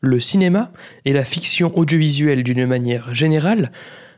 [0.00, 0.70] Le cinéma
[1.04, 3.72] et la fiction audiovisuelle d'une manière générale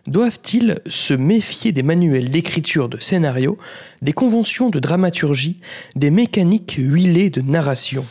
[0.06, 3.56] doivent-ils se méfier des manuels d'écriture de scénario,
[4.02, 5.58] des conventions de dramaturgie,
[5.96, 8.04] des mécaniques huilées de narration?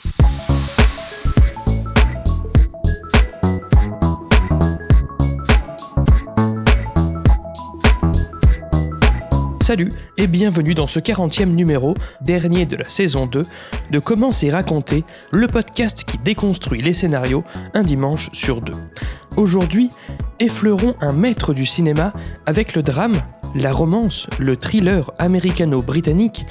[9.69, 13.43] Salut et bienvenue dans ce 40e numéro, dernier de la saison 2,
[13.91, 17.43] de Comment c'est raconté, le podcast qui déconstruit les scénarios
[17.75, 18.73] un dimanche sur deux.
[19.37, 19.89] Aujourd'hui,
[20.39, 22.13] effleurons un maître du cinéma
[22.47, 23.21] avec le drame,
[23.53, 26.47] la romance, le thriller américano-britannique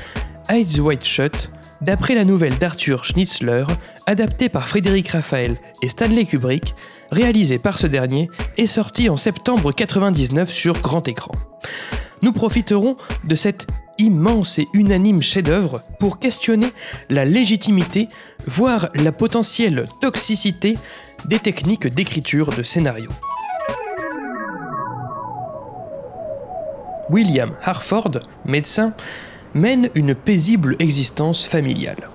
[0.48, 3.64] Eyes White Shut, d'après la nouvelle d'Arthur Schnitzler,
[4.06, 6.72] adaptée par Frédéric Raphaël et Stanley Kubrick,
[7.10, 11.32] réalisée par ce dernier et sortie en septembre 99 sur grand écran
[12.22, 13.66] nous profiterons de cet
[13.98, 16.72] immense et unanime chef-d'œuvre pour questionner
[17.10, 18.08] la légitimité,
[18.46, 20.78] voire la potentielle toxicité
[21.24, 23.10] des techniques d'écriture de scénario.
[27.10, 28.92] William Harford, médecin,
[29.54, 32.10] mène une paisible existence familiale.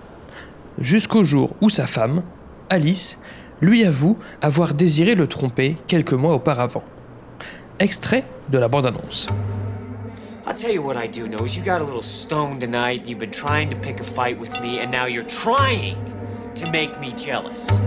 [0.79, 2.23] Jusqu'au jour où sa femme,
[2.69, 3.19] Alice,
[3.61, 6.83] lui avoue avoir désiré le tromper quelques mois auparavant.
[7.79, 9.27] Extrait de la bande-annonce.
[10.45, 13.07] I'll tell you what I do know is you got a little stone tonight.
[13.07, 15.95] You've been trying to pick a fight with me, and now you're trying
[16.55, 17.79] to make me jealous.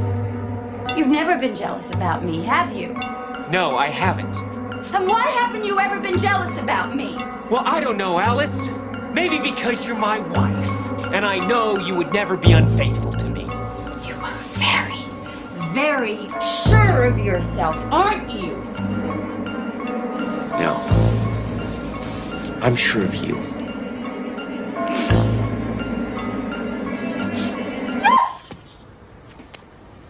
[0.97, 2.95] You've never been jealous about me, have you?
[3.51, 4.39] No, I haven't.
[4.95, 7.17] And why haven't you ever been jealous about me?
[7.51, 8.71] Well, I don't know, Alice.
[9.13, 13.43] Maybe because you're my wife, and I know you would never be unfaithful to me.
[13.43, 15.05] You are very,
[15.75, 16.31] very
[16.65, 18.57] sure of yourself, aren't you?
[20.59, 21.36] No.
[22.67, 23.37] I'm sure of you.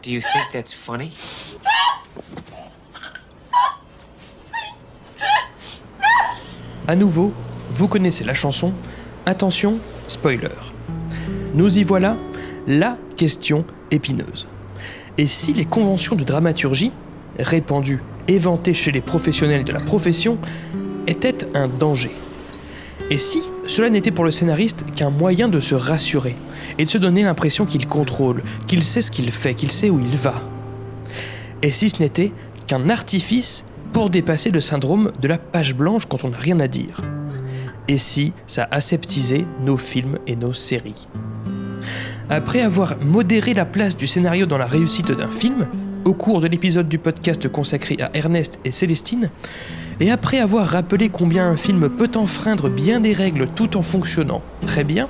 [0.01, 1.13] Do you think that's funny?
[6.89, 7.35] À nouveau,
[7.73, 8.73] vous connaissez la chanson.
[9.27, 9.79] Attention,
[10.09, 10.49] spoiler.
[11.53, 12.17] Nous y voilà,
[12.67, 14.47] la question épineuse.
[15.19, 16.93] Et si les conventions de dramaturgie,
[17.39, 20.39] répandues et vantées chez les professionnels de la profession,
[21.07, 22.13] étaient un danger?
[23.11, 26.35] Et si cela n'était pour le scénariste qu'un moyen de se rassurer
[26.79, 30.01] et de se donner l'impression qu'il contrôle, qu'il sait ce qu'il fait, qu'il sait où
[30.01, 30.43] il va?
[31.63, 32.33] Et si ce n'était
[32.67, 36.69] qu'un artifice pour dépasser le syndrome de la page blanche quand on n'a rien à
[36.69, 37.01] dire?
[37.89, 41.07] Et si ça aseptisait nos films et nos séries?
[42.29, 45.69] Après avoir modéré la place du scénario dans la réussite d'un film,
[46.05, 49.31] au cours de l'épisode du podcast consacré à Ernest et Célestine,
[50.01, 54.43] et après avoir rappelé combien un film peut enfreindre bien des règles tout en fonctionnant
[54.67, 55.09] très bien,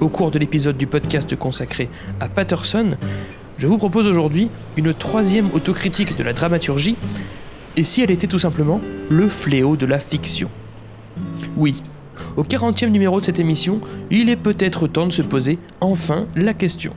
[0.00, 1.88] au cours de l'épisode du podcast consacré
[2.20, 2.96] à Patterson,
[3.58, 6.96] je vous propose aujourd'hui une troisième autocritique de la dramaturgie,
[7.76, 8.80] et si elle était tout simplement
[9.10, 10.50] le fléau de la fiction?
[11.56, 11.82] Oui,
[12.36, 13.80] au 40e numéro de cette émission,
[14.10, 16.94] il est peut-être temps de se poser enfin la question.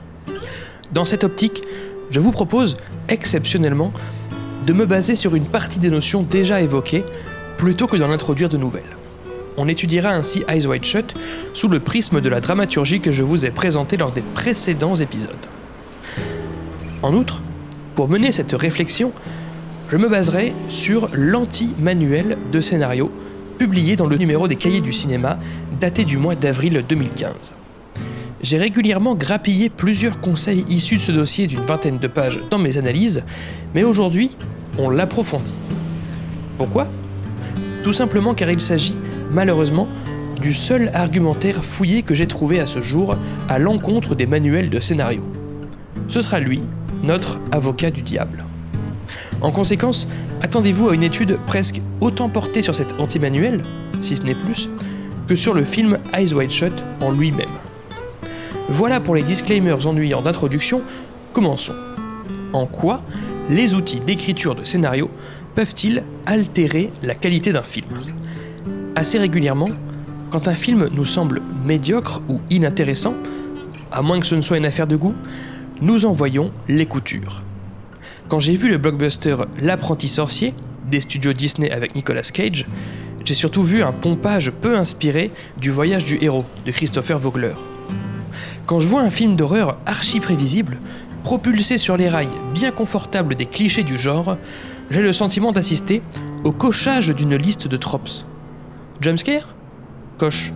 [0.92, 1.62] Dans cette optique,
[2.10, 2.74] je vous propose,
[3.08, 3.92] exceptionnellement,
[4.66, 7.04] de me baser sur une partie des notions déjà évoquées
[7.56, 8.82] plutôt que d'en introduire de nouvelles.
[9.56, 11.14] On étudiera ainsi Eyes Wide Shut
[11.52, 15.34] sous le prisme de la dramaturgie que je vous ai présentée lors des précédents épisodes.
[17.02, 17.42] En outre,
[17.94, 19.12] pour mener cette réflexion,
[19.88, 23.12] je me baserai sur l'anti-manuel de scénario
[23.58, 25.38] publié dans le numéro des cahiers du cinéma
[25.80, 27.54] daté du mois d'avril 2015.
[28.44, 32.76] J'ai régulièrement grappillé plusieurs conseils issus de ce dossier d'une vingtaine de pages dans mes
[32.76, 33.22] analyses,
[33.74, 34.36] mais aujourd'hui,
[34.76, 35.54] on l'approfondit.
[36.58, 36.88] Pourquoi?
[37.84, 38.98] Tout simplement car il s'agit,
[39.30, 39.88] malheureusement,
[40.42, 43.16] du seul argumentaire fouillé que j'ai trouvé à ce jour
[43.48, 45.22] à l'encontre des manuels de scénario.
[46.08, 46.60] Ce sera lui,
[47.02, 48.44] notre avocat du diable.
[49.40, 50.06] En conséquence,
[50.42, 53.56] attendez-vous à une étude presque autant portée sur cet anti-manuel,
[54.02, 54.68] si ce n'est plus,
[55.28, 57.48] que sur le film Eyes Wide Shut en lui-même.
[58.70, 60.82] Voilà pour les disclaimers ennuyants d'introduction,
[61.34, 61.74] commençons.
[62.54, 63.02] En quoi
[63.50, 65.10] les outils d'écriture de scénario
[65.54, 67.88] peuvent-ils altérer la qualité d'un film?
[68.96, 69.68] Assez régulièrement,
[70.30, 73.14] quand un film nous semble médiocre ou inintéressant,
[73.92, 75.14] à moins que ce ne soit une affaire de goût,
[75.82, 77.42] nous en voyons les coutures.
[78.28, 80.54] Quand j'ai vu le blockbuster L'apprenti sorcier
[80.90, 82.66] des studios Disney avec Nicolas Cage,
[83.26, 87.52] j'ai surtout vu un pompage peu inspiré du voyage du héros de Christopher Vogler.
[88.66, 90.78] Quand je vois un film d'horreur archi prévisible,
[91.22, 94.38] propulsé sur les rails bien confortables des clichés du genre,
[94.90, 96.02] j'ai le sentiment d'assister
[96.44, 98.24] au cochage d'une liste de tropes.
[99.00, 99.54] Jumpscare?
[100.18, 100.52] Coche.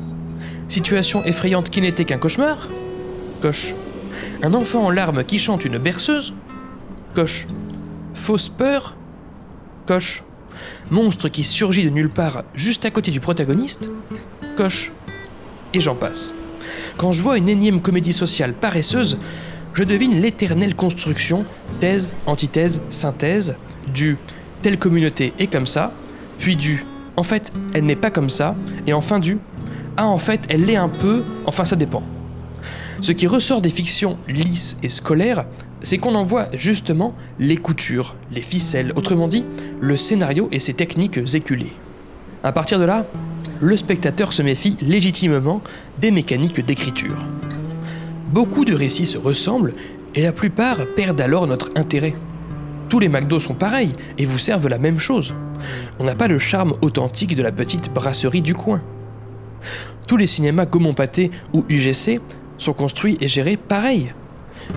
[0.69, 2.69] Situation effrayante qui n'était qu'un cauchemar?
[3.43, 3.75] Coche.
[4.43, 6.33] Un enfant en larmes qui chante une berceuse?
[7.15, 7.47] Coche.
[8.15, 8.97] fausse peur?
[9.87, 10.25] Coche.
[10.91, 13.91] Monstre qui surgit de nulle part juste à côté du protagoniste?
[14.57, 14.93] Coche.
[15.75, 16.33] Et j'en passe.
[16.99, 19.19] Quand je vois une énième comédie sociale paresseuse,
[19.73, 21.45] je devine l'éternelle construction,
[21.79, 23.55] thèse, antithèse, synthèse,
[23.95, 24.19] du
[24.63, 25.93] telle communauté est comme ça,
[26.41, 26.85] puis du
[27.17, 28.57] en fait elle n'est pas comme ça,
[28.89, 29.39] et enfin du
[29.97, 32.03] ah en fait elle l'est un peu, enfin ça dépend.
[33.01, 35.45] Ce qui ressort des fictions lisses et scolaires,
[35.85, 39.45] c'est qu'on en voit justement les coutures, les ficelles, autrement dit,
[39.81, 41.73] le scénario et ses techniques éculées.
[42.43, 43.07] À partir de là,
[43.61, 45.63] le spectateur se méfie légitimement
[46.01, 47.17] des mécaniques d'écriture.
[48.33, 49.75] Beaucoup de récits se ressemblent
[50.15, 52.15] et la plupart perdent alors notre intérêt.
[52.89, 55.35] Tous les McDo sont pareils et vous servent la même chose.
[55.99, 58.81] On n'a pas le charme authentique de la petite brasserie du coin.
[60.07, 62.21] Tous les cinémas Gaumont Pâté ou UGC
[62.57, 64.13] sont construits et gérés pareil.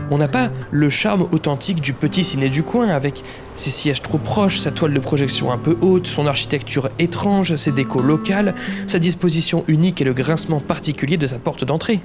[0.10, 3.24] On n'a pas le charme authentique du petit ciné du coin avec
[3.56, 7.72] ses sièges trop proches, sa toile de projection un peu haute, son architecture étrange, ses
[7.72, 8.56] décos locales,
[8.88, 12.02] sa disposition unique et le grincement particulier de sa porte d'entrée.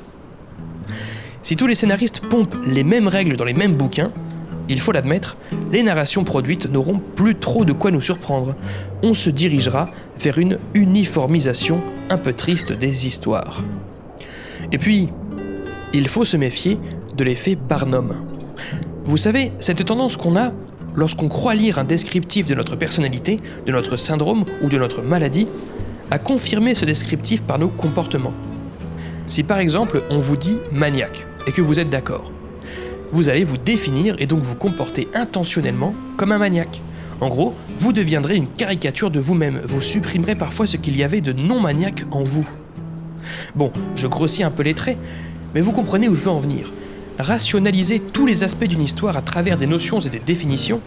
[1.42, 4.12] Si tous les scénaristes pompent les mêmes règles dans les mêmes bouquins,
[4.68, 5.36] il faut l'admettre,
[5.70, 8.56] les narrations produites n'auront plus trop de quoi nous surprendre.
[9.02, 11.80] On se dirigera vers une uniformisation
[12.10, 13.62] un peu triste des histoires.
[14.72, 15.08] Et puis,
[15.94, 16.80] il faut se méfier
[17.16, 18.14] de l'effet Barnum.
[19.04, 20.52] Vous savez, cette tendance qu'on a
[20.94, 25.46] lorsqu'on croit lire un descriptif de notre personnalité, de notre syndrome ou de notre maladie,
[26.10, 28.34] à confirmer ce descriptif par nos comportements.
[29.28, 32.30] Si par exemple on vous dit maniaque et que vous êtes d'accord,
[33.12, 36.82] vous allez vous définir et donc vous comporter intentionnellement comme un maniaque.
[37.20, 41.22] En gros, vous deviendrez une caricature de vous-même, vous supprimerez parfois ce qu'il y avait
[41.22, 42.46] de non maniaque en vous.
[43.54, 44.98] Bon, je grossis un peu les traits,
[45.54, 46.72] mais vous comprenez où je veux en venir.
[47.18, 50.82] Rationaliser tous les aspects d'une histoire à travers des notions et des définitions,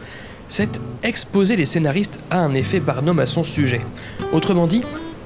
[0.48, 3.82] c'est exposer les scénaristes à un effet Barnum à son sujet.
[4.32, 4.84] Autrement dit,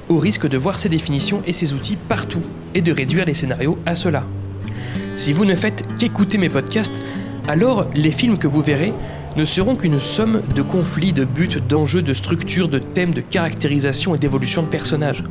[0.09, 2.41] au risque de voir ces définitions et ces outils partout,
[2.73, 4.23] et de réduire les scénarios à cela.
[5.15, 7.01] Si vous ne faites qu'écouter mes podcasts,
[7.47, 8.93] alors les films que vous verrez
[9.35, 14.15] ne seront qu'une somme de conflits, de buts, d'enjeux, de structures, de thèmes, de caractérisation
[14.15, 15.23] et d'évolution de personnages.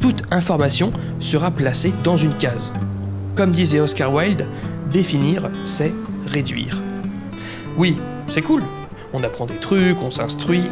[0.00, 0.90] Toute information
[1.20, 2.72] sera placée dans une case.
[3.34, 4.44] Comme disait Oscar Wilde,
[4.92, 5.92] définir, c'est
[6.26, 6.80] réduire.
[7.76, 7.96] Oui,
[8.28, 8.62] c'est cool,
[9.12, 10.64] on apprend des trucs, on s'instruit,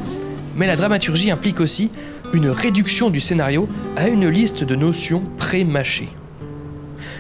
[0.57, 1.91] mais la dramaturgie implique aussi
[2.33, 6.11] une réduction du scénario à une liste de notions pré-mâchées.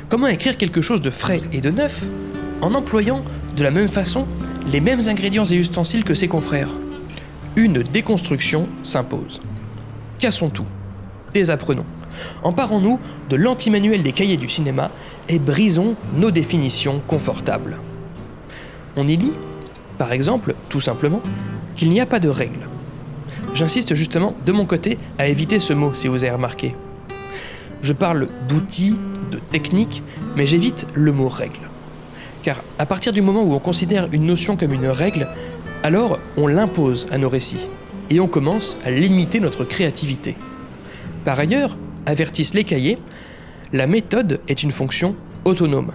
[0.08, 2.04] Comment écrire quelque chose de frais et de neuf
[2.60, 3.24] en employant
[3.56, 4.26] de la même façon
[4.70, 6.70] les mêmes ingrédients et ustensiles que ses confrères?
[7.56, 9.40] Une déconstruction s'impose.
[10.18, 10.66] Cassons tout.
[11.32, 11.86] Désapprenons.
[12.42, 12.98] Emparons-nous
[13.28, 14.90] de l'antimanuel des cahiers du cinéma
[15.28, 17.78] et brisons nos définitions confortables.
[18.96, 19.32] On y lit,
[19.98, 21.20] par exemple, tout simplement,
[21.76, 22.66] qu'il n'y a pas de règles.
[23.54, 26.74] J'insiste justement de mon côté à éviter ce mot si vous avez remarqué.
[27.82, 28.96] Je parle d'outils,
[29.30, 30.02] de techniques,
[30.36, 31.68] mais j'évite le mot règle.
[32.42, 35.28] Car à partir du moment où on considère une notion comme une règle,
[35.82, 37.68] alors on l'impose à nos récits,
[38.10, 40.36] et on commence à limiter notre créativité.
[41.24, 41.76] Par ailleurs,
[42.10, 42.98] avertissent les cahiers,
[43.72, 45.92] la méthode est une fonction autonome,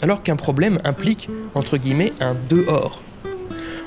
[0.00, 3.02] alors qu'un problème implique, entre guillemets, un dehors.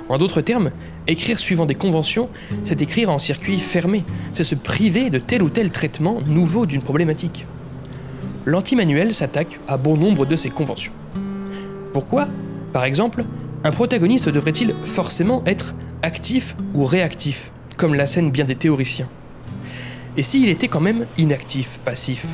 [0.10, 0.72] En d'autres termes,
[1.08, 2.30] écrire suivant des conventions,
[2.66, 6.82] c'est écrire en circuit fermé, c'est se priver de tel ou tel traitement nouveau d'une
[6.82, 7.46] problématique.
[8.46, 10.94] L'antimanuel s'attaque à bon nombre de ces conventions.
[11.94, 12.28] Pourquoi,
[12.74, 13.24] par exemple,
[13.64, 19.10] un protagoniste devrait-il forcément être actif ou réactif, comme l'assènent bien des théoriciens?
[20.18, 22.26] Et s'il était quand même inactif, passif?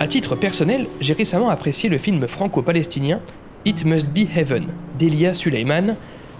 [0.00, 3.20] À titre personnel, j'ai récemment apprécié le film franco-palestinien
[3.64, 4.66] It Must Be Heaven
[4.98, 5.96] d'Elia Suleiman,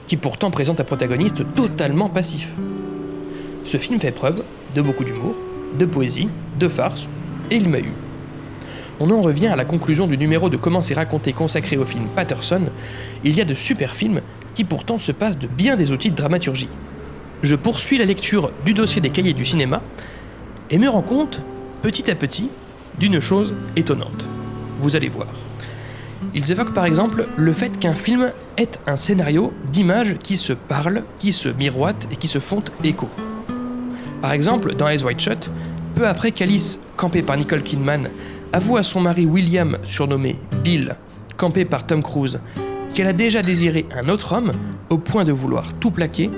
[0.07, 2.53] qui pourtant présente un protagoniste totalement passif.
[3.65, 4.43] Ce film fait preuve
[4.75, 5.35] de beaucoup d'humour,
[5.79, 7.09] de poésie, de farce,
[7.51, 7.93] et il m'a eu.
[9.01, 12.09] On en revient à la conclusion du numéro de Comment c'est raconté consacré au film
[12.17, 12.63] Patterson.
[13.23, 14.23] Il y a de super films
[14.55, 16.69] qui pourtant se passent de bien des outils de dramaturgie.
[17.43, 19.83] Je poursuis la lecture du dossier des cahiers du cinéma
[20.71, 21.41] et me rends compte,
[21.83, 22.51] petit à petit,
[22.99, 24.25] d'une chose étonnante.
[24.79, 25.29] Vous allez voir.
[26.35, 31.05] Ils évoquent par exemple le fait qu'un film est un scénario d'images qui se parlent,
[31.19, 33.09] qui se miroitent et qui se font écho.
[34.21, 35.51] Par exemple, dans Eyes White Shut,
[35.95, 38.11] peu après qu'Alice, campée par Nicole Kidman,
[38.53, 40.97] avoue à son mari William, surnommé Bill,
[41.37, 42.41] campé par Tom Cruise,
[42.95, 44.51] qu'elle a déjà désiré un autre homme
[44.91, 46.31] au point de vouloir tout plaquer,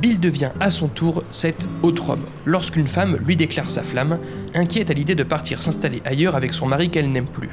[0.00, 4.18] Bill devient à son tour cet autre homme lorsqu'une femme lui déclare sa flamme,
[4.54, 7.50] inquiète à l'idée de partir s'installer ailleurs avec son mari qu'elle n'aime plus.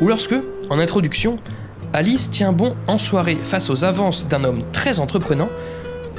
[0.00, 0.34] Ou lorsque,
[0.70, 1.38] en introduction,
[1.92, 5.50] Alice tient bon en soirée face aux avances d'un homme très entreprenant,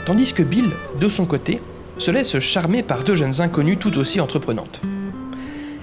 [0.05, 1.61] tandis que Bill, de son côté,
[1.97, 4.81] se laisse charmer par deux jeunes inconnues tout aussi entreprenantes.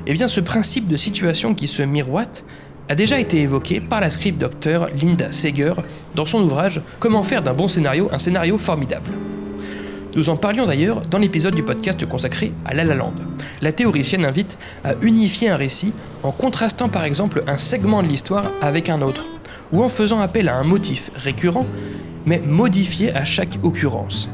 [0.06, 2.44] Eh bien, ce principe de situation qui se miroite
[2.88, 5.74] a déjà été évoqué par la script docteur Linda Seger
[6.14, 9.10] dans son ouvrage Comment faire d'un bon scénario un scénario formidable.
[10.16, 13.14] Nous en parlions d'ailleurs dans l'épisode du podcast consacré à La La Land.
[13.62, 15.92] La théoricienne invite à unifier un récit
[16.24, 19.26] en contrastant par exemple un segment de l'histoire avec un autre,
[19.72, 21.64] ou en faisant appel à un motif récurrent,
[22.26, 24.28] mais modifié à chaque occurrence.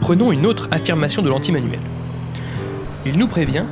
[0.00, 1.80] Prenons une autre affirmation de l'anti-manuel.
[3.04, 3.64] Il nous prévient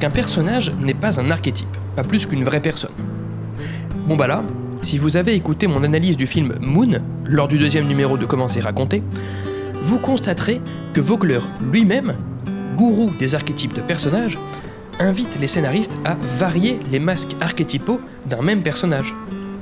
[0.00, 2.92] qu'un personnage n'est pas un archétype, pas plus qu'une vraie personne.
[4.08, 4.42] Bon bah là,
[4.80, 8.48] si vous avez écouté mon analyse du film Moon, lors du deuxième numéro de Comment
[8.48, 9.02] c'est raconté,
[9.84, 10.62] vous constaterez
[10.94, 12.16] que Vogler lui-même,
[12.74, 14.38] gourou des archétypes de personnages,
[14.98, 19.14] invite les scénaristes à varier les masques archétypaux d'un même personnage.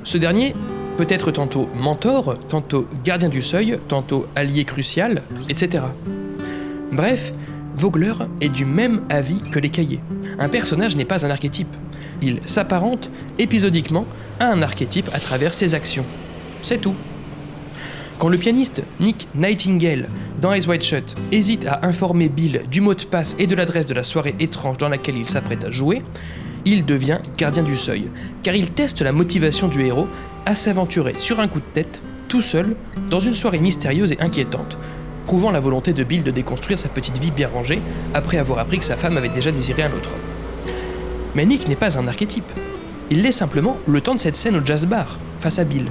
[0.04, 0.54] Ce dernier
[0.96, 5.86] peut être tantôt mentor, tantôt gardien du seuil, tantôt allié crucial, etc.
[6.92, 7.32] Bref,
[7.76, 10.00] Vogler est du même avis que les cahiers.
[10.38, 11.74] Un personnage n'est pas un archétype.
[12.20, 13.10] Il s'apparente
[13.40, 14.06] épisodiquement
[14.38, 16.04] à un archétype à travers ses actions.
[16.62, 16.94] C'est tout.
[18.18, 20.06] Quand le pianiste Nick Nightingale,
[20.40, 23.86] dans Eyes Wide Shut, hésite à informer Bill du mot de passe et de l'adresse
[23.86, 26.02] de la soirée étrange dans laquelle il s'apprête à jouer,
[26.64, 28.10] il devient gardien du seuil,
[28.42, 30.06] car il teste la motivation du héros
[30.46, 32.76] à s'aventurer sur un coup de tête, tout seul,
[33.10, 34.78] dans une soirée mystérieuse et inquiétante,
[35.26, 37.82] prouvant la volonté de Bill de déconstruire sa petite vie bien rangée
[38.14, 40.66] après avoir appris que sa femme avait déjà désiré un autre homme.
[41.34, 42.50] Mais Nick n'est pas un archétype.
[43.10, 45.90] Il l'est simplement le temps de cette scène au jazz bar, face à Bill.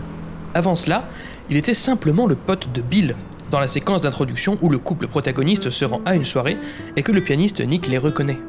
[0.54, 1.08] Avant cela,
[1.50, 3.16] il était simplement le pote de Bill,
[3.52, 6.58] dans la séquence d'introduction où le couple protagoniste se rend à une soirée
[6.96, 8.40] et que le pianiste Nick les reconnaît.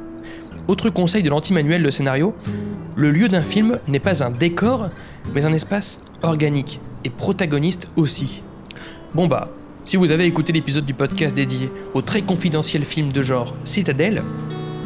[0.68, 2.34] Autre conseil de l'anti-manuel de scénario,
[2.94, 4.90] le lieu d'un film n'est pas un décor,
[5.34, 8.42] mais un espace organique, et protagoniste aussi.
[9.14, 9.48] Bon bah,
[9.84, 14.22] si vous avez écouté l'épisode du podcast dédié au très confidentiel film de genre Citadel,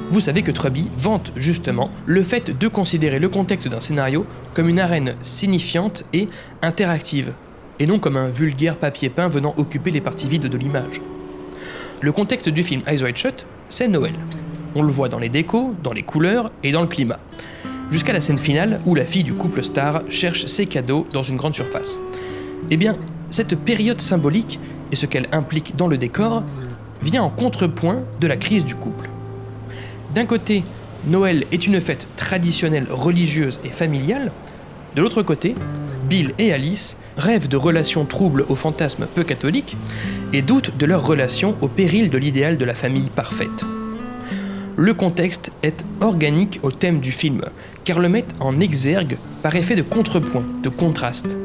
[0.09, 4.69] vous savez que Truby vante justement le fait de considérer le contexte d'un scénario comme
[4.69, 6.29] une arène signifiante et
[6.63, 7.33] interactive,
[7.79, 11.03] et non comme un vulgaire papier peint venant occuper les parties vides de l'image.
[12.01, 14.15] Le contexte du film Eyes Wide Shut, c'est Noël.
[14.75, 17.19] On le voit dans les décos, dans les couleurs et dans le climat.
[17.91, 21.37] Jusqu'à la scène finale où la fille du couple star cherche ses cadeaux dans une
[21.37, 21.99] grande surface.
[22.71, 22.97] Eh bien,
[23.31, 24.61] cette période symbolique
[24.93, 26.45] et ce qu'elle implique dans le décor
[27.03, 29.09] vient en contrepoint de la crise du couple.
[30.17, 30.65] D'un côté,
[31.07, 34.33] Noël est une fête traditionnelle religieuse et familiale,
[34.95, 35.55] de l'autre côté,
[36.09, 39.77] Bill et Alice rêvent de relations troubles aux fantasmes peu catholiques
[40.33, 43.67] et doutent de leur relation au péril de l'idéal de la famille parfaite.
[44.79, 47.43] Le contexte est organique au thème du film,
[47.85, 51.37] car le met en exergue par effet de contrepoint, de contraste.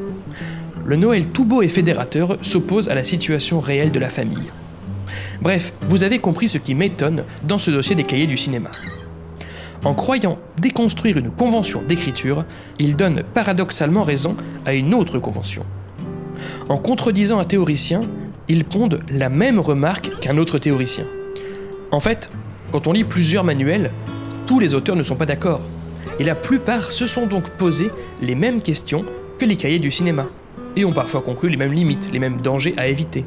[0.86, 4.50] Le Noël tout beau et fédérateur s'oppose à la situation réelle de la famille.
[5.40, 8.70] Bref, vous avez compris ce qui m'étonne dans ce dossier des cahiers du cinéma.
[9.84, 12.44] En croyant déconstruire une convention d'écriture,
[12.78, 15.64] il donne paradoxalement raison à une autre convention.
[16.68, 18.00] En contredisant un théoricien,
[18.48, 21.06] il ponde la même remarque qu'un autre théoricien.
[21.90, 22.30] En fait,
[22.70, 23.90] quand on lit plusieurs manuels,
[24.46, 25.60] tous les auteurs ne sont pas d'accord,
[26.18, 29.04] et la plupart se sont donc posés les mêmes questions
[29.38, 30.26] que les cahiers du cinéma,
[30.76, 33.24] et ont parfois conclu les mêmes limites, les mêmes dangers à éviter.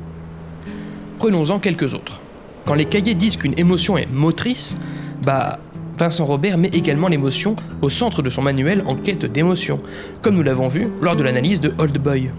[1.19, 2.19] Prenons-en quelques autres.
[2.65, 4.75] Quand les cahiers disent qu'une émotion est motrice,
[5.23, 5.59] bah
[5.97, 9.79] Vincent Robert met également l'émotion au centre de son manuel en quête d'émotion,
[10.21, 12.31] comme nous l'avons vu lors de l'analyse de Old Boy.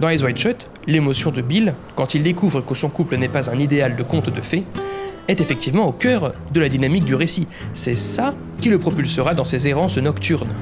[0.00, 3.50] Dans Eyes Wide Shut, l'émotion de Bill, quand il découvre que son couple n'est pas
[3.50, 4.64] un idéal de conte de fées,
[5.28, 7.46] est effectivement au cœur de la dynamique du récit.
[7.72, 10.52] C'est ça qui le propulsera dans ses errances nocturnes.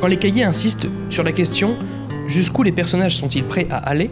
[0.00, 1.76] Quand les cahiers insistent sur la question
[2.26, 4.10] jusqu'où les personnages sont-ils prêts à aller,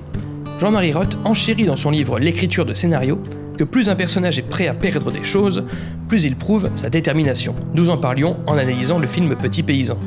[0.58, 3.20] Jean-Marie Roth enchérit dans son livre L'écriture de scénario
[3.56, 5.64] que plus un personnage est prêt à perdre des choses,
[6.08, 7.54] plus il prouve sa détermination.
[7.74, 9.98] Nous en parlions en analysant le film Petit Paysan.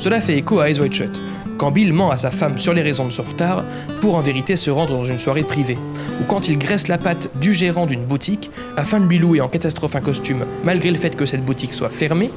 [0.00, 1.20] Cela fait écho à Eyes Wide Shut,
[1.56, 3.64] quand Bill ment à sa femme sur les raisons de son retard
[4.00, 5.78] pour en vérité se rendre dans une soirée privée,
[6.20, 9.48] ou quand il graisse la patte du gérant d'une boutique afin de lui louer en
[9.48, 12.32] catastrophe un costume malgré le fait que cette boutique soit fermée,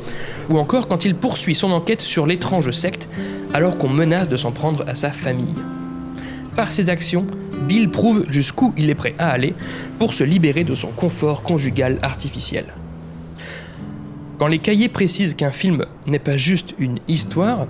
[0.50, 3.10] ou encore quand il poursuit son enquête sur l'étrange secte
[3.56, 5.56] alors qu'on menace de s'en prendre à sa famille.
[6.58, 7.28] Par ses actions,
[7.68, 9.54] Bill prouve jusqu'où il est prêt à aller
[10.00, 12.66] pour se libérer de son confort conjugal artificiel.
[14.40, 17.68] Quand les cahiers précisent qu'un film n'est pas juste une histoire,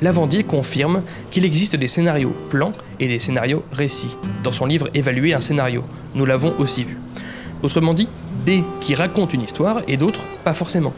[0.00, 4.16] Lavandier confirme qu'il existe des scénarios plans et des scénarios récits.
[4.42, 6.96] Dans son livre Évaluer un scénario, nous l'avons aussi vu.
[7.62, 8.08] Autrement dit,
[8.46, 10.94] des qui racontent une histoire et d'autres pas forcément.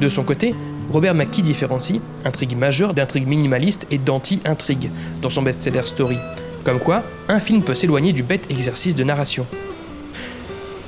[0.00, 0.56] De son côté,
[0.92, 4.90] Robert McKee différencie intrigue majeure d'intrigue minimaliste et d'anti-intrigue
[5.22, 6.18] dans son best-seller Story.
[6.64, 9.46] Comme quoi, un film peut s'éloigner du bête exercice de narration.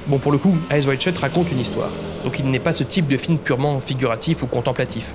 [0.07, 1.89] Bon, pour le coup, Eyes Wide Shut raconte une histoire,
[2.23, 5.15] donc il n'est pas ce type de film purement figuratif ou contemplatif.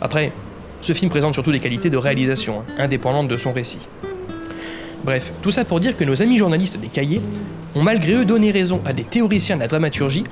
[0.00, 0.32] Après,
[0.80, 3.86] ce film présente surtout des qualités de réalisation, hein, indépendantes de son récit.
[5.04, 7.20] Bref, tout ça pour dire que nos amis journalistes des cahiers
[7.76, 10.24] ont malgré eux donné raison à des théoriciens de la dramaturgie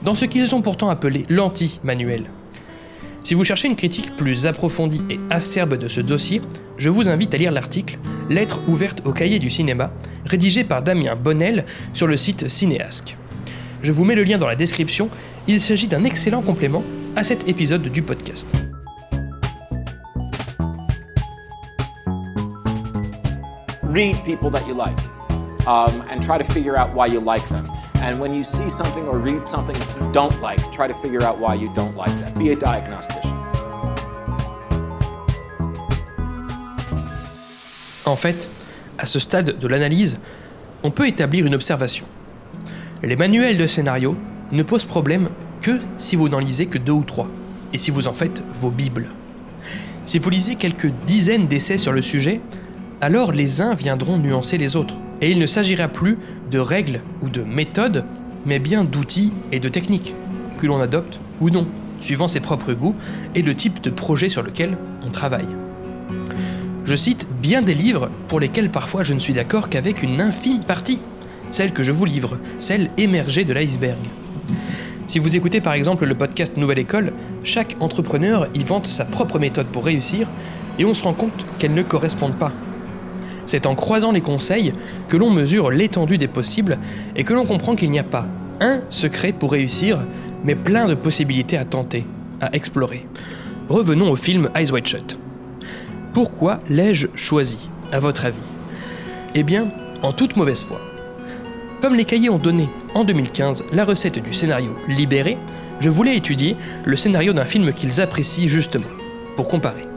[0.00, 2.30] dans ce qu'ils ont pourtant appelé l'anti-manuel.
[3.24, 6.42] Si vous cherchez une critique plus approfondie et acerbe de ce dossier,
[6.76, 9.92] je vous invite à lire l'article Lettre ouverte au cahier du cinéma,
[10.26, 13.16] rédigé par Damien Bonnel sur le site Cinéasque.
[13.82, 15.08] Je vous mets le lien dans la description,
[15.48, 16.84] il s'agit d'un excellent complément
[17.16, 18.48] à cet épisode du podcast.
[23.94, 24.98] read people that you like
[25.68, 27.64] um, and try to figure out why you like them.
[28.06, 31.38] And when you see something or read something you don't like, try to figure out
[31.38, 32.38] why you don't like that.
[32.38, 33.32] Be a diagnostician.
[38.04, 38.50] En fait,
[38.98, 40.18] à ce stade de l'analyse,
[40.82, 42.04] on peut établir une observation.
[43.02, 44.18] Les manuels de scénario
[44.52, 45.30] ne posent problème
[45.62, 47.30] que si vous n'en lisez que deux ou trois,
[47.72, 49.08] et si vous en faites vos bibles.
[50.04, 52.42] Si vous lisez quelques dizaines d'essais sur le sujet,
[53.00, 54.96] alors les uns viendront nuancer les autres.
[55.24, 56.18] Et il ne s'agira plus
[56.50, 58.04] de règles ou de méthodes,
[58.44, 60.14] mais bien d'outils et de techniques,
[60.58, 61.66] que l'on adopte ou non,
[61.98, 62.94] suivant ses propres goûts
[63.34, 65.48] et le type de projet sur lequel on travaille.
[66.84, 70.62] Je cite bien des livres pour lesquels parfois je ne suis d'accord qu'avec une infime
[70.62, 71.00] partie,
[71.50, 73.96] celle que je vous livre, celle émergée de l'iceberg.
[75.06, 77.14] Si vous écoutez par exemple le podcast Nouvelle École,
[77.44, 80.28] chaque entrepreneur y vante sa propre méthode pour réussir,
[80.78, 82.52] et on se rend compte qu'elle ne correspond pas
[83.46, 84.72] c'est en croisant les conseils
[85.08, 86.78] que l'on mesure l'étendue des possibles
[87.16, 88.26] et que l'on comprend qu'il n'y a pas
[88.60, 90.06] un secret pour réussir,
[90.44, 92.04] mais plein de possibilités à tenter,
[92.40, 93.06] à explorer.
[93.68, 95.18] Revenons au film Eyes Wide Shut.
[96.12, 98.38] Pourquoi l'ai-je choisi, à votre avis?
[99.34, 99.68] Eh bien,
[100.02, 100.80] en toute mauvaise foi.
[101.80, 105.36] Comme les cahiers ont donné, en 2015, la recette du scénario libéré,
[105.80, 108.86] je voulais étudier le scénario d'un film qu'ils apprécient justement,
[109.36, 109.88] pour comparer.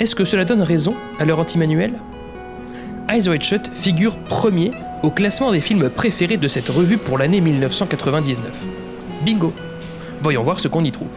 [0.00, 1.94] Est-ce que cela donne raison à leur anti-manuel?
[3.06, 4.70] Eyes Wide Shut figure premier
[5.02, 8.50] au classement des films préférés de cette revue pour l'année 1999.
[9.26, 9.52] Bingo
[10.22, 11.08] Voyons voir ce qu'on y trouve.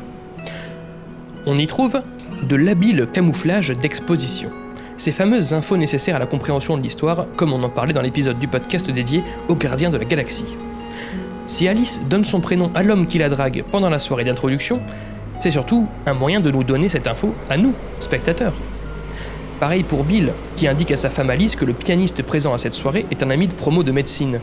[1.45, 2.02] On y trouve
[2.43, 4.50] de l'habile camouflage d'exposition.
[4.97, 8.38] Ces fameuses infos nécessaires à la compréhension de l'histoire, comme on en parlait dans l'épisode
[8.38, 10.56] du podcast dédié aux gardiens de la galaxie.
[11.45, 14.82] Si Alice donne son prénom à l'homme qui la drague pendant la soirée d'introduction,
[15.39, 18.56] c'est surtout un moyen de nous donner cette info à nous, spectateurs.
[19.60, 22.76] Pareil pour Bill, qui indique à sa femme Alice que le pianiste présent à cette
[22.76, 24.39] soirée est un ami de promo de médecine.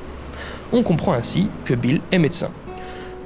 [0.72, 2.50] On comprend ainsi que Bill est médecin.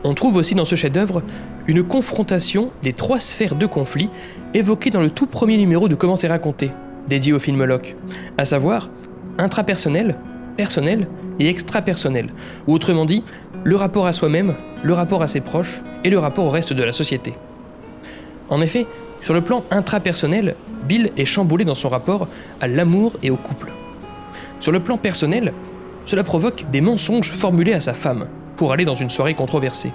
[0.05, 1.23] On trouve aussi dans ce chef-d'œuvre
[1.67, 4.11] une confrontation des trois sphères de conflit
[4.53, 6.71] évoquées dans le tout premier numéro de Comment c'est raconté,
[7.09, 7.97] dédié au film Locke,
[8.37, 8.91] à savoir
[9.39, 10.17] intrapersonnel,
[10.59, 12.29] personnel et extrapersonnel,
[12.67, 13.25] ou autrement dit,
[13.65, 16.83] le rapport à soi-même, le rapport à ses proches et le rapport au reste de
[16.83, 17.33] la société.
[18.51, 18.87] En effet,
[19.21, 20.55] sur le plan intrapersonnel,
[20.85, 22.29] Bill est chamboulé dans son rapport
[22.61, 23.71] à l'amour et au couple.
[24.61, 25.53] Sur le plan personnel,
[26.07, 29.93] cela provoque des mensonges formulés à sa femme pour aller dans une soirée controversée.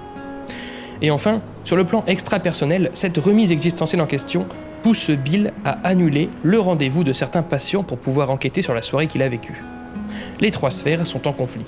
[1.01, 4.45] Et enfin, sur le plan extra-personnel, cette remise existentielle en question
[4.83, 9.07] pousse Bill à annuler le rendez-vous de certains patients pour pouvoir enquêter sur la soirée
[9.07, 9.63] qu'il a vécue.
[10.39, 11.65] Les trois sphères sont en conflit.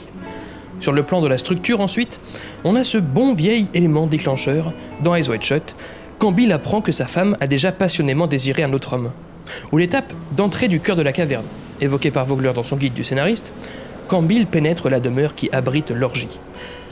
[0.79, 2.19] Sur le plan de la structure ensuite,
[2.63, 5.75] on a ce bon vieil élément déclencheur dans Eyes Wide Shut
[6.19, 9.11] quand Bill apprend que sa femme a déjà passionnément désiré un autre homme.
[9.71, 11.45] Ou l'étape d'entrée du cœur de la caverne,
[11.81, 13.53] évoquée par Vogler dans son guide du scénariste,
[14.07, 16.39] quand Bill pénètre la demeure qui abrite l'orgie.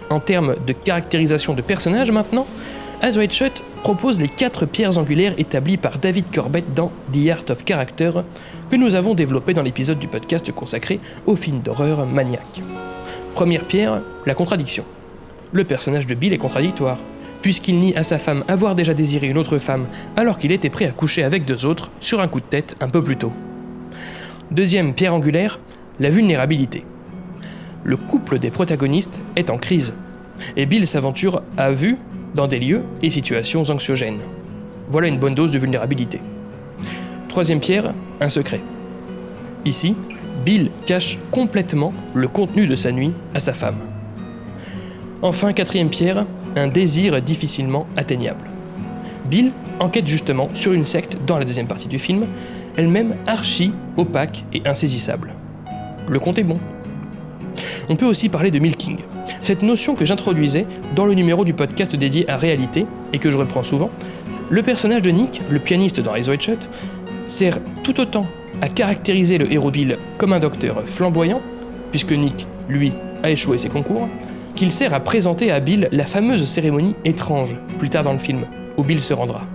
[0.09, 2.47] En termes de caractérisation de personnage maintenant,
[3.01, 7.63] As White propose les quatre pierres angulaires établies par David Corbett dans The Art of
[7.67, 8.11] Character,
[8.69, 12.61] que nous avons développé dans l'épisode du podcast consacré au film d'horreur maniaque.
[13.33, 14.85] Première pierre, la contradiction.
[15.51, 16.97] Le personnage de Bill est contradictoire
[17.43, 20.85] puisqu'il nie à sa femme avoir déjà désiré une autre femme alors qu'il était prêt
[20.85, 23.33] à coucher avec deux autres sur un coup de tête un peu plus tôt.
[24.49, 25.59] Deuxième pierre angulaire,
[25.99, 26.85] la vulnérabilité.
[27.83, 29.93] Le couple des protagonistes est en crise,
[30.55, 31.97] et Bill s'aventure à vue
[32.33, 34.21] dans des lieux et situations anxiogènes.
[34.87, 36.21] Voilà une bonne dose de vulnérabilité.
[37.27, 38.61] Troisième pierre, un secret.
[39.65, 39.95] Ici,
[40.45, 43.79] Bill cache complètement le contenu de sa nuit à sa femme.
[45.21, 48.45] Enfin, quatrième pierre, un désir difficilement atteignable.
[49.29, 52.25] Bill enquête justement sur une secte dans la deuxième partie du film,
[52.77, 55.33] elle-même archi opaque et insaisissable.
[56.09, 56.59] Le compte est bon.
[57.89, 58.97] On peut aussi parler de milking,
[59.41, 63.37] cette notion que j'introduisais dans le numéro du podcast dédié à réalité et que je
[63.37, 63.89] reprends souvent,
[64.49, 66.69] Le personnage de Nick, le pianiste dans Wide Shut,
[67.27, 68.27] sert tout autant
[68.61, 71.41] à caractériser le héros Bill comme un docteur flamboyant,
[71.91, 72.91] puisque Nick, lui,
[73.23, 74.07] a échoué ses concours,
[74.55, 78.45] qu'il sert à présenter à Bill la fameuse cérémonie étrange, plus tard dans le film,
[78.77, 79.47] où Bill se rendra.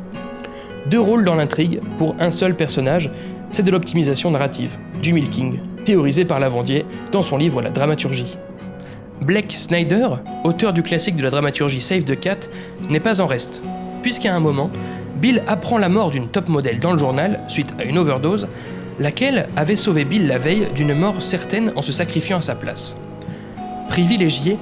[0.87, 3.11] Deux rôles dans l'intrigue pour un seul personnage,
[3.51, 8.37] c'est de l'optimisation narrative, du milking, théorisé par Lavandier dans son livre La dramaturgie.
[9.25, 10.09] Blake Snyder,
[10.45, 12.41] auteur du classique de la dramaturgie Save the Cat,
[12.89, 13.63] n'est pas en reste,
[14.03, 14.71] puisqu'à un moment,
[15.17, 18.49] Bill apprend la mort d'une top modèle dans le journal suite à une overdose,
[19.01, 22.97] laquelle avait sauvé Bill la veille d'une mort certaine en se sacrifiant à sa place.
[23.89, 24.59] Privilégié,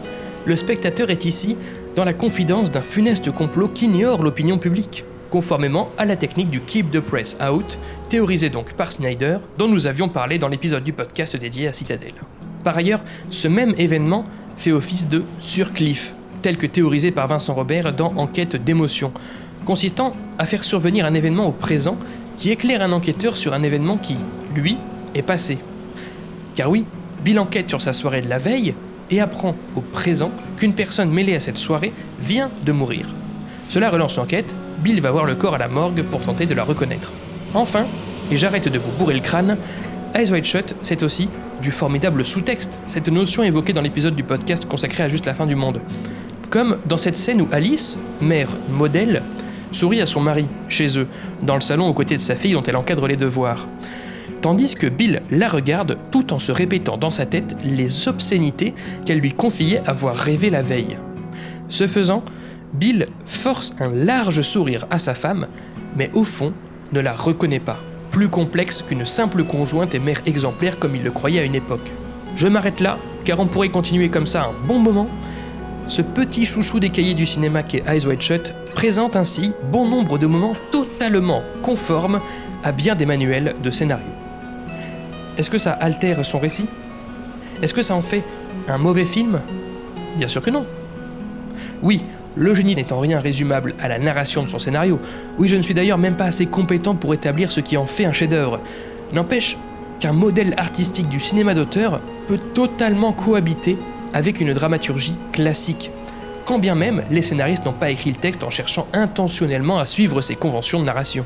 [0.46, 1.56] le spectateur est ici
[1.96, 6.92] dans la confidence d'un funeste complot qu'ignore l'opinion publique, conformément à la technique du Keep
[6.92, 7.78] the Press Out,
[8.08, 12.12] théorisée donc par Snyder, dont nous avions parlé dans l'épisode du podcast dédié à Citadel.
[12.62, 14.24] Par ailleurs, ce même événement
[14.56, 19.12] fait office de surcliff, tel que théorisé par Vincent Robert dans Enquête d'émotion,
[19.64, 21.96] consistant à faire survenir un événement au présent
[22.36, 24.16] qui éclaire un enquêteur sur un événement qui,
[24.54, 24.76] lui,
[25.14, 25.58] est passé.
[26.54, 26.84] Car oui,
[27.24, 28.74] Bill enquête sur sa soirée de la veille
[29.10, 33.06] et apprend au présent qu'une personne mêlée à cette soirée vient de mourir.
[33.68, 36.64] Cela relance l'enquête, Bill va voir le corps à la morgue pour tenter de la
[36.64, 37.12] reconnaître.
[37.54, 37.86] Enfin,
[38.30, 39.56] et j'arrête de vous bourrer le crâne,
[40.14, 41.28] Eyes Wide Shut, c'est aussi
[41.62, 45.46] du formidable sous-texte, cette notion évoquée dans l'épisode du podcast consacré à Juste la fin
[45.46, 45.80] du monde.
[46.50, 49.22] Comme dans cette scène où Alice, mère modèle,
[49.72, 51.08] sourit à son mari, chez eux,
[51.42, 53.66] dans le salon aux côtés de sa fille dont elle encadre les devoirs.
[54.46, 59.18] Tandis que Bill la regarde tout en se répétant dans sa tête les obscénités qu'elle
[59.18, 60.98] lui confiait avoir rêvé la veille.
[61.68, 62.22] Ce faisant,
[62.72, 65.48] Bill force un large sourire à sa femme,
[65.96, 66.52] mais au fond
[66.92, 67.80] ne la reconnaît pas,
[68.12, 71.90] plus complexe qu'une simple conjointe et mère exemplaire comme il le croyait à une époque.
[72.36, 75.08] Je m'arrête là, car on pourrait continuer comme ça un bon moment.
[75.88, 80.18] Ce petit chouchou des cahiers du cinéma qu'est Eyes Wide Shut présente ainsi bon nombre
[80.18, 82.20] de moments totalement conformes
[82.62, 84.15] à bien des manuels de scénario.
[85.38, 86.66] Est-ce que ça altère son récit?
[87.62, 88.22] Est-ce que ça en fait
[88.68, 89.40] un mauvais film?
[90.16, 90.66] Bien sûr que non.
[91.82, 92.04] Oui,
[92.36, 94.98] le génie n'est en rien résumable à la narration de son scénario.
[95.38, 98.04] Oui, je ne suis d'ailleurs même pas assez compétent pour établir ce qui en fait
[98.04, 98.60] un chef-d'œuvre.
[99.12, 99.56] N'empêche
[100.00, 103.78] qu'un modèle artistique du cinéma d'auteur peut totalement cohabiter
[104.12, 105.90] avec une dramaturgie classique,
[106.44, 110.20] quand bien même les scénaristes n'ont pas écrit le texte en cherchant intentionnellement à suivre
[110.22, 111.24] ces conventions de narration.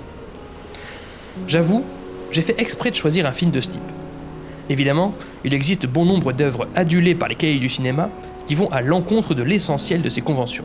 [1.46, 1.84] J'avoue,
[2.30, 3.92] j'ai fait exprès de choisir un film de ce type.
[4.70, 8.08] Évidemment, il existe bon nombre d'œuvres adulées par les cahiers du cinéma
[8.46, 10.64] qui vont à l'encontre de l'essentiel de ces conventions.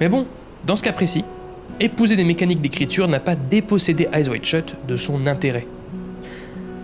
[0.00, 0.26] Mais bon,
[0.66, 1.24] dans ce cas précis,
[1.78, 5.68] épouser des mécaniques d'écriture n'a pas dépossédé Eyes Wide Shut de son intérêt.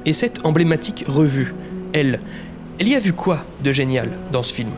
[0.06, 1.54] Et cette emblématique revue,
[1.92, 2.20] elle,
[2.78, 4.70] elle y a vu quoi de génial dans ce film?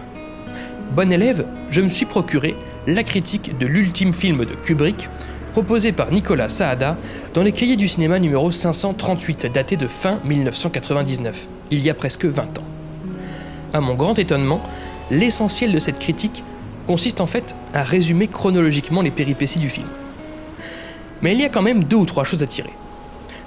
[0.96, 5.11] Bon élève, je me suis procuré la critique de l'ultime film de Kubrick,
[5.52, 6.96] proposé par Nicolas Saada
[7.35, 12.25] dans les cahiers du cinéma numéro 538, daté de fin 1999, il y a presque
[12.25, 12.65] 20 ans.
[13.73, 14.61] À mon grand étonnement,
[15.11, 16.45] l'essentiel de cette critique
[16.87, 19.87] consiste en fait à résumer chronologiquement les péripéties du film.
[21.23, 22.73] Mais il y a quand même deux ou trois choses à tirer.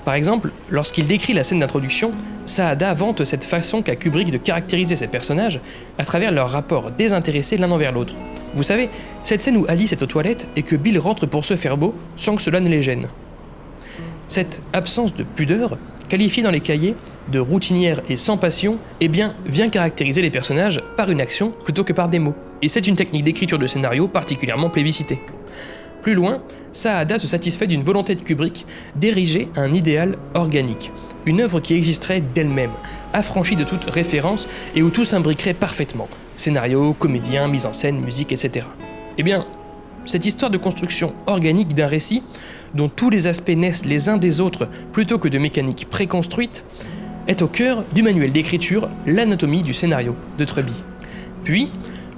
[0.05, 2.11] Par exemple, lorsqu'il décrit la scène d'introduction,
[2.45, 5.59] Saada vante cette façon qu'a Kubrick de caractériser ses personnages
[5.97, 8.13] à travers leur rapport désintéressé l'un envers l'autre.
[8.53, 8.89] Vous savez,
[9.23, 11.95] cette scène où Alice est aux toilettes et que Bill rentre pour se faire beau
[12.17, 13.07] sans que cela ne les gêne.
[14.27, 16.95] Cette absence de pudeur, qualifiée dans les cahiers
[17.31, 21.83] de routinière et sans passion, eh bien, vient caractériser les personnages par une action plutôt
[21.83, 22.35] que par des mots.
[22.61, 25.19] Et c'est une technique d'écriture de scénario particulièrement plébiscitée.
[26.01, 30.91] Plus loin, Saada se satisfait d'une volonté de Kubrick d'ériger un idéal organique,
[31.25, 32.71] une œuvre qui existerait d'elle-même,
[33.13, 38.31] affranchie de toute référence et où tout s'imbriquerait parfaitement scénario, comédien, mise en scène, musique,
[38.31, 38.67] etc.
[39.17, 39.45] Eh bien,
[40.05, 42.23] cette histoire de construction organique d'un récit,
[42.73, 46.63] dont tous les aspects naissent les uns des autres plutôt que de mécaniques préconstruites,
[47.27, 50.83] est au cœur du manuel d'écriture L'anatomie du scénario de Truby.
[51.43, 51.71] Puis,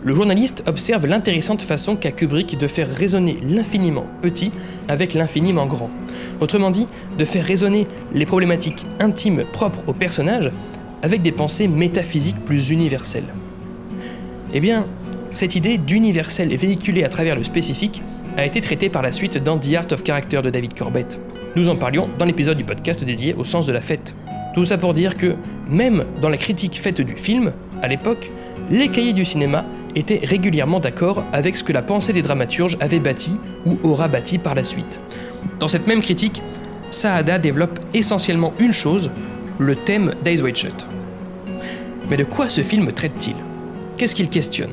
[0.04, 4.52] le journaliste observe l'intéressante façon qu'a Kubrick de faire résonner l'infiniment petit
[4.88, 5.90] avec l'infiniment grand.
[6.40, 10.52] Autrement dit, de faire résonner les problématiques intimes propres au personnage
[11.02, 13.34] avec des pensées métaphysiques plus universelles.
[14.54, 14.88] Eh bien,
[15.30, 18.02] cette idée d'universel véhiculée à travers le spécifique
[18.38, 21.20] a été traitée par la suite dans The Art of Character de David Corbett.
[21.56, 24.16] Nous en parlions dans l'épisode du podcast dédié au sens de la fête.
[24.58, 25.36] Tout ça pour dire que,
[25.70, 28.32] même dans la critique faite du film, à l'époque,
[28.72, 29.66] les cahiers du cinéma
[29.96, 34.40] étaient régulièrement d'accord avec ce que la pensée des dramaturges avait bâti ou aura bâti
[34.40, 35.00] par la suite.
[35.60, 36.42] Dans cette même critique,
[36.90, 39.12] Saada développe essentiellement une chose,
[39.60, 40.88] le thème d'Eyes Wide Shut.
[42.10, 43.36] Mais de quoi ce film traite-t-il?
[43.96, 44.72] Qu'est-ce qu'il questionne?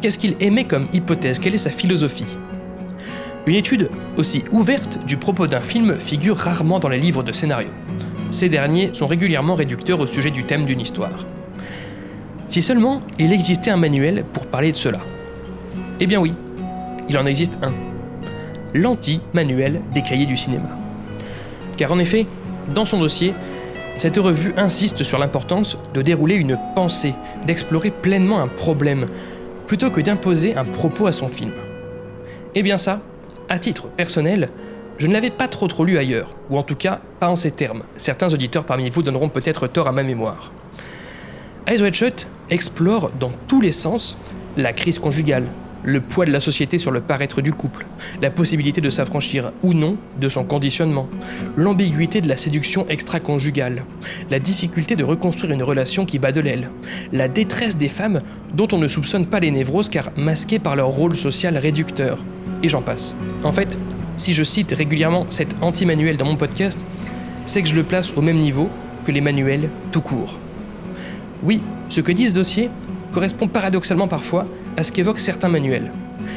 [0.00, 1.40] Qu'est-ce qu'il émet comme hypothèse?
[1.40, 2.38] Quelle est sa philosophie?
[3.44, 7.68] Une étude aussi ouverte du propos d'un film figure rarement dans les livres de scénario.
[8.30, 11.26] Ces derniers sont régulièrement réducteurs au sujet du thème d'une histoire.
[12.48, 15.00] Si seulement il existait un manuel pour parler de cela.
[16.00, 16.34] Eh bien oui,
[17.08, 17.72] il en existe un.
[18.74, 20.78] L'anti-manuel des cahiers du cinéma.
[21.76, 22.26] Car en effet,
[22.74, 23.32] dans son dossier,
[23.96, 27.14] cette revue insiste sur l'importance de dérouler une pensée,
[27.46, 29.06] d'explorer pleinement un problème,
[29.66, 31.52] plutôt que d'imposer un propos à son film.
[32.54, 33.00] Eh bien ça,
[33.48, 34.50] à titre personnel,
[34.98, 37.50] je ne l'avais pas trop trop lu ailleurs, ou en tout cas pas en ces
[37.50, 37.82] termes.
[37.96, 40.52] Certains auditeurs parmi vous donneront peut-être tort à ma mémoire.
[41.66, 42.14] Eyes Wide
[42.50, 44.16] explore dans tous les sens
[44.56, 45.46] la crise conjugale,
[45.82, 47.86] le poids de la société sur le paraître du couple,
[48.20, 51.08] la possibilité de s'affranchir ou non de son conditionnement,
[51.56, 53.84] l'ambiguïté de la séduction extra-conjugale,
[54.30, 56.70] la difficulté de reconstruire une relation qui bat de l'aile,
[57.12, 58.20] la détresse des femmes
[58.54, 62.18] dont on ne soupçonne pas les névroses car masquées par leur rôle social réducteur,
[62.62, 63.14] et j'en passe.
[63.44, 63.78] En fait,
[64.16, 66.86] si je cite régulièrement cet anti-manuel dans mon podcast,
[67.44, 68.68] c'est que je le place au même niveau
[69.04, 70.38] que les manuels tout court.
[71.42, 72.70] Oui, ce que dit ce dossier
[73.12, 75.92] correspond paradoxalement parfois à ce qu'évoquent certains manuels.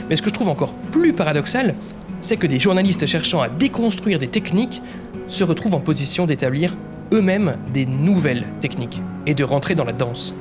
[0.09, 1.75] Mais ce que je trouve encore plus paradoxal,
[2.21, 4.81] c'est que des journalistes cherchant à déconstruire des techniques
[5.27, 6.75] se retrouvent en position d'établir
[7.13, 10.33] eux-mêmes des nouvelles techniques et de rentrer dans la danse.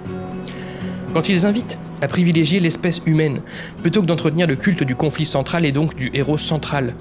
[1.12, 3.40] Quand ils invitent à privilégier l'espèce humaine,
[3.82, 6.94] plutôt que d'entretenir le culte du conflit central et donc du héros central.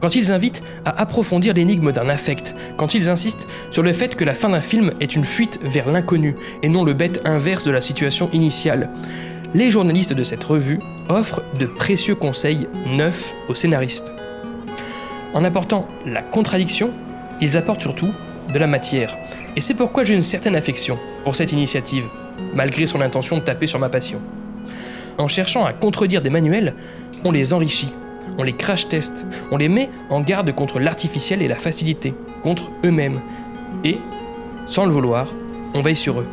[0.00, 4.24] Quand ils invitent à approfondir l'énigme d'un affect, quand ils insistent sur le fait que
[4.24, 7.70] la fin d'un film est une fuite vers l'inconnu et non le bête inverse de
[7.70, 8.90] la situation initiale,
[9.54, 14.12] les journalistes de cette revue offrent de précieux conseils neufs aux scénaristes.
[15.34, 16.90] En apportant la contradiction,
[17.40, 18.10] ils apportent surtout
[18.52, 19.16] de la matière.
[19.54, 22.08] Et c'est pourquoi j'ai une certaine affection pour cette initiative
[22.54, 24.20] malgré son intention de taper sur ma passion.
[25.18, 26.74] En cherchant à contredire des manuels,
[27.24, 27.92] on les enrichit,
[28.38, 32.70] on les crash test, on les met en garde contre l'artificiel et la facilité, contre
[32.84, 33.20] eux-mêmes.
[33.84, 33.98] Et,
[34.66, 35.28] sans le vouloir,
[35.74, 36.26] on veille sur eux.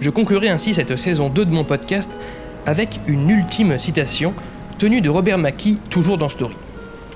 [0.00, 2.18] Je conclurai ainsi cette saison 2 de mon podcast
[2.66, 4.34] avec une ultime citation
[4.78, 6.56] tenue de Robert Mackie, toujours dans Story.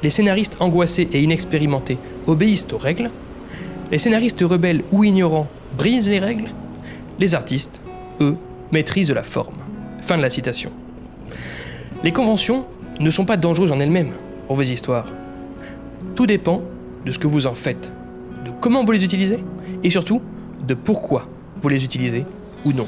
[0.03, 3.11] Les scénaristes angoissés et inexpérimentés obéissent aux règles.
[3.91, 6.51] Les scénaristes rebelles ou ignorants brisent les règles.
[7.19, 7.81] Les artistes
[8.21, 8.37] eux,
[8.73, 9.57] maîtrisent la forme.
[10.03, 10.71] Fin de la citation.
[12.03, 12.67] Les conventions
[13.01, 14.13] ne sont pas dangereuses en elles-mêmes
[14.47, 15.07] pour vos histoires.
[16.15, 16.63] Tout dépend
[17.05, 17.93] de ce que vous en faites,
[18.45, 19.43] de comment vous les utilisez,
[19.83, 20.21] et surtout
[20.67, 21.29] de pourquoi
[21.61, 22.25] vous les utilisez
[22.65, 22.87] ou non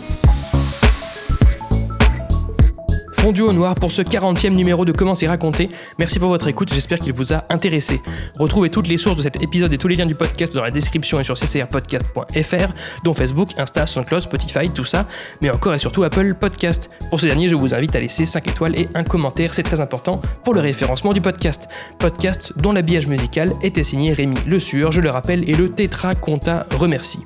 [3.32, 5.70] duo noir pour ce 40e numéro de Comment c'est raconté.
[5.98, 8.00] Merci pour votre écoute, j'espère qu'il vous a intéressé.
[8.38, 10.70] Retrouvez toutes les sources de cet épisode et tous les liens du podcast dans la
[10.70, 12.72] description et sur ccrpodcast.fr,
[13.04, 15.06] dont Facebook, Insta, SoundCloud, Spotify, tout ça,
[15.40, 16.90] mais encore et surtout Apple Podcast.
[17.10, 19.80] Pour ce dernier, je vous invite à laisser 5 étoiles et un commentaire, c'est très
[19.80, 21.68] important pour le référencement du podcast.
[21.98, 26.14] Podcast dont l'habillage musical était signé Rémi Le Sueur, je le rappelle, et le Tetra
[26.14, 27.20] Conta remercie.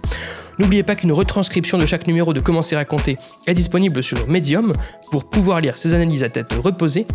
[0.61, 4.75] N'oubliez pas qu'une retranscription de chaque numéro de Comment c'est raconté est disponible sur Medium
[5.11, 7.07] pour pouvoir lire ces analyses à tête reposée.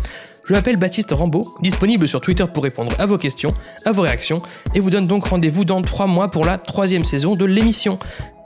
[0.44, 3.54] Je m'appelle Baptiste Rambaud, disponible sur Twitter pour répondre à vos questions,
[3.84, 4.42] à vos réactions,
[4.74, 8.00] et vous donne donc rendez-vous dans 3 mois pour la troisième saison de l'émission.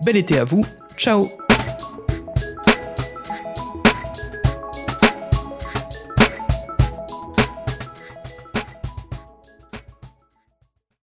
[0.04, 0.66] Bel été à vous,
[0.98, 1.26] ciao